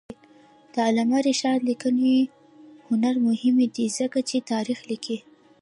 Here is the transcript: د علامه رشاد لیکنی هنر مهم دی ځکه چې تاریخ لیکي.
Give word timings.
د 0.73 0.75
علامه 0.87 1.19
رشاد 1.29 1.59
لیکنی 1.69 2.13
هنر 2.87 3.15
مهم 3.27 3.55
دی 3.75 3.85
ځکه 3.97 4.19
چې 4.29 4.37
تاریخ 4.51 4.79
لیکي. 4.91 5.17